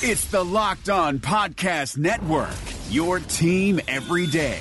[0.00, 2.54] It's the Locked On Podcast Network,
[2.88, 4.60] your team every day.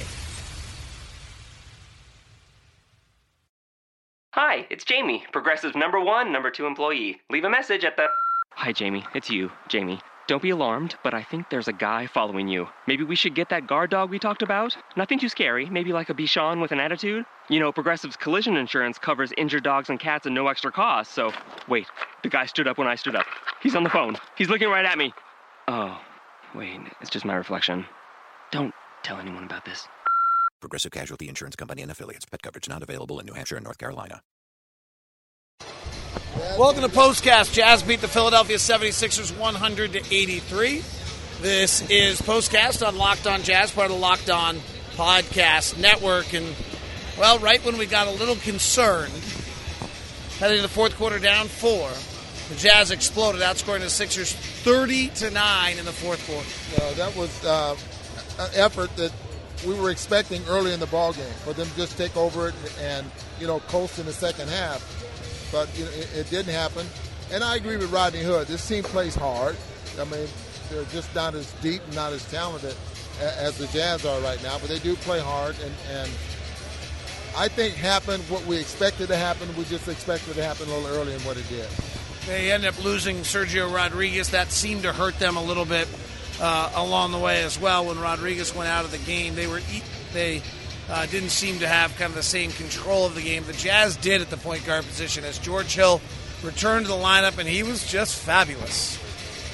[4.34, 7.22] Hi, it's Jamie, Progressive number one, number two employee.
[7.30, 8.08] Leave a message at the.
[8.54, 9.04] Hi, Jamie.
[9.14, 10.00] It's you, Jamie.
[10.28, 12.68] Don't be alarmed, but I think there's a guy following you.
[12.88, 14.76] Maybe we should get that guard dog we talked about?
[14.96, 17.26] Nothing too scary, maybe like a Bichon with an attitude?
[17.48, 21.32] You know, Progressive's collision insurance covers injured dogs and cats at no extra cost, so.
[21.70, 21.86] Wait,
[22.24, 23.28] the guy stood up when I stood up.
[23.62, 24.18] He's on the phone.
[24.36, 25.14] He's looking right at me.
[25.70, 26.00] Oh,
[26.56, 27.86] wait, it's just my reflection.
[28.52, 29.86] Don't tell anyone about this.
[30.62, 32.24] Progressive Casualty Insurance Company and affiliates.
[32.26, 34.22] Pet coverage not available in New Hampshire and North Carolina.
[36.58, 37.54] Welcome to Postcast.
[37.54, 40.84] Jazz beat the Philadelphia 76ers 100 to 83.
[41.42, 44.58] This is Postcast on Locked On Jazz, part of the Locked On
[44.96, 46.34] Podcast Network.
[46.34, 46.56] And,
[47.20, 49.12] well, right when we got a little concerned,
[50.40, 51.92] heading to the fourth quarter down four,
[52.50, 56.48] the Jazz exploded, outscoring the Sixers 30 to 9 in the fourth quarter.
[56.82, 57.76] Uh, that was uh,
[58.40, 59.12] an effort that
[59.66, 62.56] we were expecting early in the ball game for them to just take over it
[62.80, 63.06] and
[63.40, 64.82] you know coast in the second half,
[65.52, 66.86] but you know, it, it, didn't happen.
[67.32, 68.48] And I agree with Rodney Hood.
[68.48, 69.58] This team plays hard.
[70.00, 70.28] I mean,
[70.70, 72.76] they're just not as deep and not as talented
[73.22, 75.56] as the Jazz are right now, but they do play hard.
[75.64, 76.12] And, and
[77.36, 79.48] I think happened what we expected to happen.
[79.58, 81.68] We just expected it to happen a little earlier than what it did.
[82.28, 84.32] They ended up losing Sergio Rodriguez.
[84.32, 85.88] That seemed to hurt them a little bit
[86.42, 87.86] uh, along the way as well.
[87.86, 89.62] When Rodriguez went out of the game, they were
[90.14, 90.42] they
[90.90, 93.46] uh, didn't seem to have kind of the same control of the game.
[93.46, 96.02] The Jazz did at the point guard position as George Hill
[96.44, 98.98] returned to the lineup, and he was just fabulous.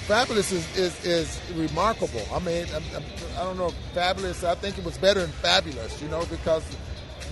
[0.07, 2.21] Fabulous is, is, is remarkable.
[2.33, 3.03] I mean, I'm, I'm,
[3.37, 4.43] I do not know, fabulous.
[4.43, 6.63] I think it was better than fabulous, you know, because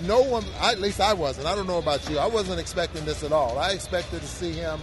[0.04, 1.48] no one, at least I wasn't.
[1.48, 2.18] I don't know about you.
[2.18, 3.58] I wasn't expecting this at all.
[3.58, 4.80] I expected to see him,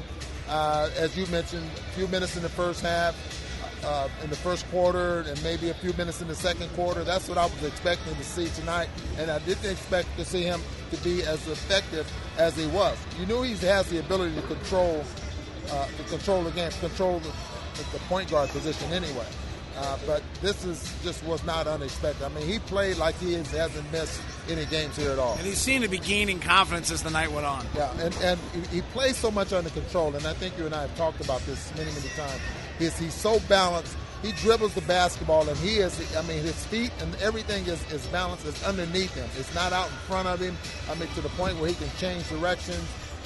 [0.49, 3.15] uh, as you mentioned, a few minutes in the first half,
[3.85, 7.05] uh, in the first quarter and maybe a few minutes in the second quarter.
[7.05, 8.89] That's what I was expecting to see tonight,
[9.19, 10.61] and I didn't expect to see him
[10.91, 12.97] to be as effective as he was.
[13.19, 15.05] You knew he has the ability to control,
[15.71, 17.33] uh, to control the game, control the,
[17.93, 19.27] the point guard position anyway.
[19.81, 22.25] Uh, but this is just was not unexpected.
[22.25, 25.35] I mean, he played like he is, hasn't missed any games here at all.
[25.35, 27.65] And he seemed to be gaining confidence as the night went on.
[27.77, 28.41] Yeah, and, and
[28.73, 31.41] he plays so much under control, and I think you and I have talked about
[31.43, 32.41] this many, many times
[32.81, 33.97] is he's so balanced.
[34.23, 38.05] He dribbles the basketball, and he is, I mean, his feet and everything is, is
[38.09, 38.47] balanced.
[38.47, 39.29] It's underneath him.
[39.39, 40.57] It's not out in front of him.
[40.91, 42.85] I mean, to the point where he can change directions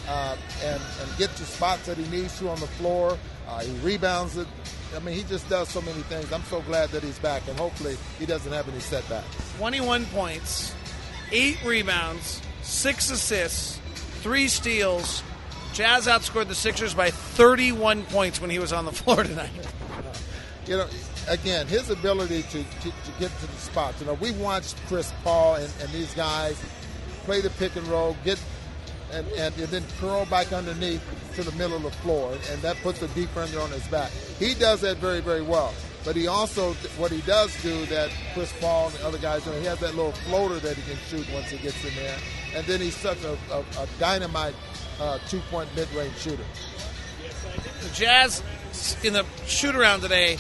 [0.09, 3.17] uh, and, and get to spots that he needs to on the floor.
[3.49, 4.47] Uh, he rebounds it.
[4.95, 6.33] I mean, he just does so many things.
[6.33, 9.27] I'm so glad that he's back, and hopefully he doesn't have any setbacks.
[9.59, 10.75] 21 points,
[11.31, 13.81] eight rebounds, six assists,
[14.23, 15.23] three steals,
[15.73, 19.51] Jazz outscored the Sixers by 31 points when he was on the floor tonight.
[20.67, 20.87] You know,
[21.29, 24.01] again, his ability to, to, to get to the spots.
[24.01, 26.63] You know, we watched Chris Paul and, and these guys
[27.25, 28.43] play the pick and roll, get
[29.13, 31.03] and, and, and, then curl back underneath
[31.35, 34.11] to the middle of the floor, and that puts the defender on his back.
[34.39, 35.75] He does that very, very well.
[36.05, 39.53] But he also, what he does do that Chris Paul and the other guys do,
[39.53, 42.19] he has that little floater that he can shoot once he gets in there.
[42.57, 44.55] And then he's such a, a, a dynamite
[45.01, 46.43] uh, two-point mid-range shooter.
[47.83, 48.43] The Jazz
[49.05, 50.39] in the shoot-around today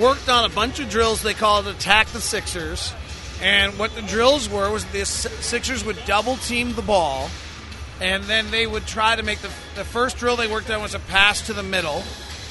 [0.00, 2.92] worked on a bunch of drills they called attack the Sixers.
[3.40, 7.30] And what the drills were was the Sixers would double team the ball,
[8.00, 10.94] and then they would try to make the, the first drill they worked on was
[10.94, 12.02] a pass to the middle,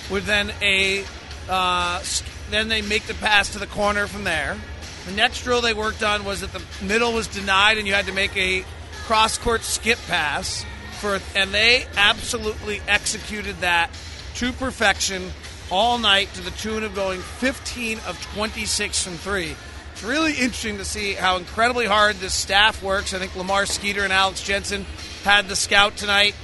[0.10, 1.04] with then a
[1.50, 2.02] uh,
[2.50, 4.58] then they make the pass to the corner from there.
[5.06, 8.06] The next drill they worked on was that the middle was denied and you had
[8.06, 8.64] to make a
[9.06, 10.66] cross court skip pass
[11.00, 13.90] for, and they absolutely executed that
[14.36, 15.32] to perfection
[15.70, 19.56] all night to the tune of going 15 of 26 from three.
[19.92, 23.14] It's really interesting to see how incredibly hard this staff works.
[23.14, 24.86] I think Lamar Skeeter and Alex Jensen
[25.24, 26.36] had the scout tonight,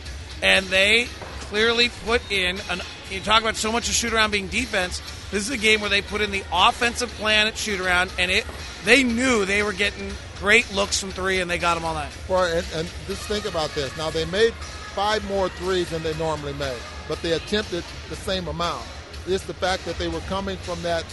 [0.41, 1.07] and they
[1.41, 2.81] clearly put in an.
[3.09, 5.01] You talk about so much of shoot around being defense.
[5.31, 8.31] This is a game where they put in the offensive plan at shoot around, and
[8.31, 8.45] it
[8.85, 12.11] they knew they were getting great looks from three, and they got them all night.
[12.27, 13.95] Well, and, and just think about this.
[13.97, 18.47] Now they made five more threes than they normally made, but they attempted the same
[18.47, 18.85] amount.
[19.27, 21.05] It's the fact that they were coming from that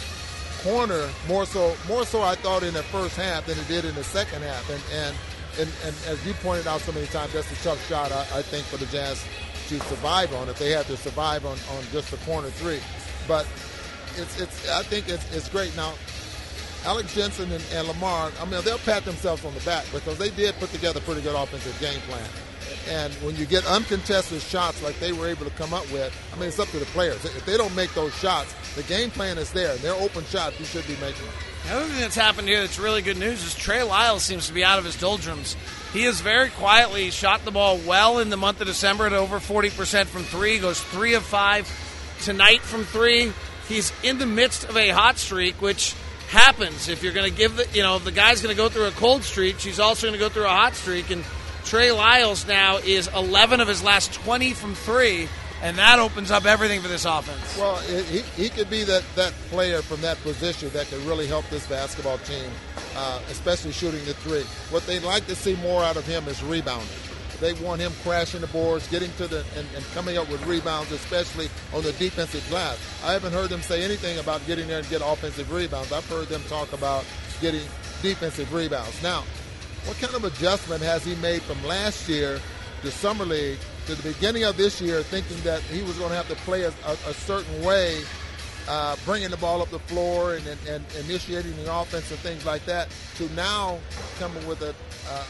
[0.63, 3.95] corner more so, more so I thought in the first half than it did in
[3.95, 4.69] the second half.
[4.71, 5.17] And and
[5.59, 8.43] and, and as you pointed out so many times, that's a tough shot I, I
[8.43, 9.25] think for the Jazz
[9.69, 12.81] to survive on if they had to survive on, on just the corner three.
[13.27, 13.47] But
[14.17, 15.95] it's it's I think it's, it's great now.
[16.85, 20.31] Alex Jensen and, and, Lamar, I mean, they'll pat themselves on the back because they
[20.31, 22.29] did put together a pretty good offensive game plan.
[22.89, 26.39] And when you get uncontested shots like they were able to come up with, I
[26.39, 27.25] mean, it's up to the players.
[27.25, 29.75] If they don't make those shots, the game plan is there.
[29.77, 30.61] They're open shots.
[30.61, 31.25] You should be making.
[31.67, 34.53] The other thing that's happened here that's really good news is Trey Lyles seems to
[34.53, 35.57] be out of his doldrums.
[35.93, 39.39] He has very quietly shot the ball well in the month of December at over
[39.39, 40.59] 40% from three.
[40.59, 41.67] Goes three of five
[42.23, 43.33] tonight from three.
[43.67, 45.95] He's in the midst of a hot streak, which
[46.29, 48.87] happens if you're going to give the, you know, the guy's going to go through
[48.87, 49.59] a cold streak.
[49.59, 51.11] She's also going to go through a hot streak.
[51.11, 51.25] And
[51.65, 55.29] Trey Lyles now is 11 of his last 20 from three
[55.63, 57.59] and that opens up everything for this offense.
[57.59, 61.49] Well, he, he could be that, that player from that position that could really help
[61.49, 62.51] this basketball team,
[62.97, 64.43] uh, especially shooting the three.
[64.71, 66.89] What they'd like to see more out of him is rebounding.
[67.41, 70.91] They want him crashing the boards, getting to the and, and coming up with rebounds,
[70.91, 72.79] especially on the defensive glass.
[73.05, 75.93] I haven't heard them say anything about getting there and get offensive rebounds.
[75.93, 77.05] I've heard them talk about
[77.41, 77.63] getting
[78.01, 79.03] defensive rebounds.
[79.03, 79.23] Now,
[79.85, 82.41] what kind of adjustment has he made from last year
[82.83, 86.17] to summer league to the beginning of this year thinking that he was going to
[86.17, 88.03] have to play a, a, a certain way,
[88.69, 92.45] uh, bringing the ball up the floor and, and, and, initiating the offense and things
[92.45, 93.79] like that, to now
[94.19, 94.71] coming with a
[95.09, 95.25] uh,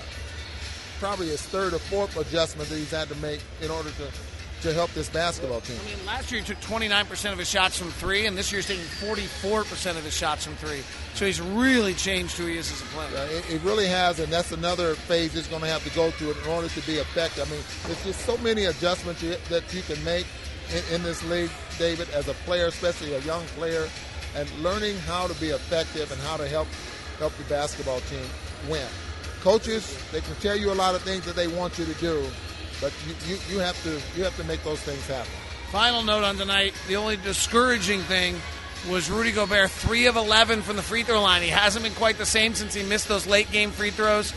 [0.99, 4.11] probably his third or fourth adjustment that he's had to make in order to
[4.63, 5.77] to help this basketball team.
[5.83, 8.61] I mean, last year he took 29% of his shots from three, and this year
[8.61, 10.83] he's taking 44% of his shots from three.
[11.15, 13.09] So he's really changed who he is as a player.
[13.13, 16.11] Yeah, it, it, really has, and that's another phase he's going to have to go
[16.11, 17.47] through in order to be effective.
[17.47, 20.27] I mean, there's just so many adjustments you, that you can make
[20.75, 23.89] in, in this league, David, as a player, especially a young player,
[24.35, 26.69] and learning how to be effective and how to help
[27.19, 28.27] help the basketball team
[28.69, 28.87] win.
[29.41, 32.27] Coaches, they can tell you a lot of things that they want you to do,
[32.81, 35.31] but you, you, you have to you have to make those things happen.
[35.71, 38.37] Final note on tonight: the only discouraging thing
[38.91, 41.43] was Rudy Gobert, three of eleven from the free throw line.
[41.43, 44.33] He hasn't been quite the same since he missed those late game free throws.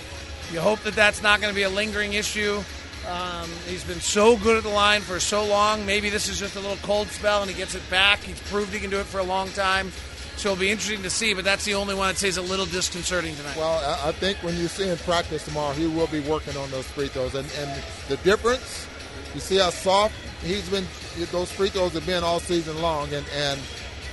[0.52, 2.62] You hope that that's not going to be a lingering issue.
[3.08, 5.86] Um, he's been so good at the line for so long.
[5.86, 8.20] Maybe this is just a little cold spell and he gets it back.
[8.20, 9.92] He's proved he can do it for a long time.
[10.40, 12.42] So it'll be interesting to see, but that's the only one I'd say is a
[12.42, 13.58] little disconcerting tonight.
[13.58, 16.88] Well, I think when you see him practice tomorrow, he will be working on those
[16.88, 17.36] free throws.
[17.36, 18.88] And, and the difference,
[19.34, 20.86] you see how soft he's been,
[21.34, 23.14] those free throws have been all season long.
[23.14, 23.60] And, and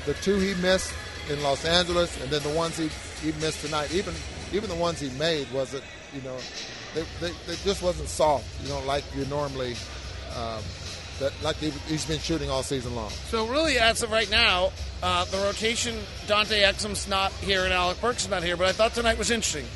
[0.04, 0.92] the two he missed
[1.30, 2.88] in Los Angeles and then the ones he,
[3.24, 4.12] he missed tonight, even
[4.52, 6.36] even the ones he made, wasn't, you know,
[6.92, 9.76] they, they, they just wasn't soft, you know, like you normally
[10.36, 10.62] um,
[11.18, 13.10] that like he's been shooting all season long.
[13.10, 14.72] So really, as of right now,
[15.02, 15.96] uh, the rotation
[16.26, 19.30] Dante Exum's not here and Alec Burks is not here, but I thought tonight was
[19.30, 19.66] interesting.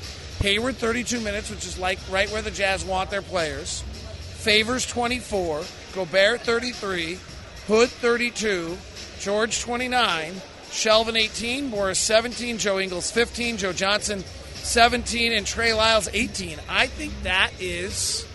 [0.41, 3.83] Hayward 32 minutes, which is like right where the Jazz want their players.
[3.83, 5.63] Favors 24,
[5.95, 7.19] Gobert 33,
[7.67, 8.77] Hood 32,
[9.19, 10.33] George 29,
[10.71, 16.59] Shelvin 18, Morris 17, Joe Ingles 15, Joe Johnson 17, and Trey Lyles 18.
[16.71, 18.27] I think that is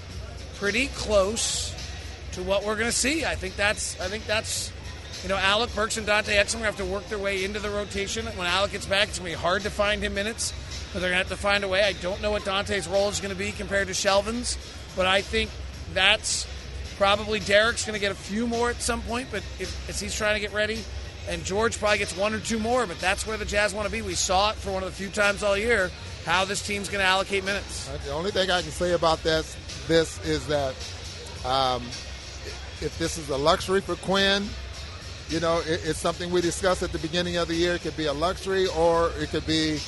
[0.58, 1.75] pretty close
[2.36, 3.26] to what we're going to see.
[3.26, 4.72] I think that's I think that's
[5.24, 8.26] you know Alec Burks and Dante Exum have to work their way into the rotation.
[8.26, 10.54] When Alec gets back, it's going to be hard to find him minutes,
[10.94, 11.84] but they're going to have to find a way.
[11.84, 14.58] I don't know what Dante's role is going to be compared to Shelvin's,
[14.96, 15.50] but I think
[15.94, 16.48] that's
[16.98, 19.30] probably Derrick's going to get a few more at some point.
[19.32, 20.84] But if, if he's trying to get ready,
[21.28, 23.92] and George probably gets one or two more, but that's where the Jazz want to
[23.92, 24.02] be.
[24.02, 25.90] We saw it for one of the few times all year
[26.26, 27.88] how this team's going to allocate minutes.
[28.06, 29.56] The only thing I can say about this
[29.88, 30.74] this is that
[31.46, 31.84] um,
[32.82, 34.48] if this is a luxury for Quin.
[35.30, 37.76] you know, it, it's something we discussed at the beginning of the year.
[37.76, 39.80] It could be a luxury or it could be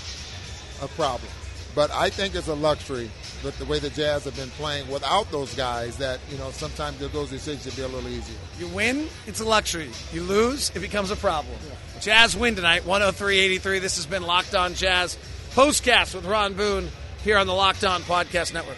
[0.81, 1.31] a problem.
[1.75, 3.11] But I think it's a luxury
[3.43, 6.97] with the way the Jazz have been playing without those guys that, you know, sometimes
[6.97, 8.35] those decisions would be a little easier.
[8.57, 9.91] You win, it's a luxury.
[10.11, 11.55] You lose, it becomes a problem.
[11.67, 11.99] Yeah.
[11.99, 15.19] Jazz win tonight, 103 This has been Locked On Jazz
[15.53, 16.89] Postcast with Ron Boone
[17.23, 18.77] here on the Locked On Podcast Network.